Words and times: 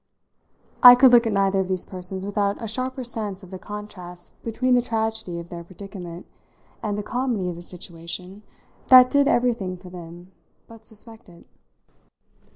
I 0.81 0.95
could 0.95 1.11
look 1.11 1.27
at 1.27 1.33
neither 1.33 1.59
of 1.59 1.67
these 1.67 1.85
persons 1.85 2.25
without 2.25 2.59
a 2.59 2.67
sharper 2.67 3.03
sense 3.03 3.43
of 3.43 3.51
the 3.51 3.59
contrast 3.59 4.41
between 4.41 4.73
the 4.73 4.81
tragedy 4.81 5.37
of 5.37 5.49
their 5.49 5.63
predicament 5.63 6.25
and 6.81 6.97
the 6.97 7.03
comedy 7.03 7.49
of 7.49 7.55
the 7.55 7.61
situation 7.61 8.41
that 8.87 9.11
did 9.11 9.27
everything 9.27 9.77
for 9.77 9.91
them 9.91 10.31
but 10.67 10.85
suspect 10.85 11.29
it. 11.29 11.45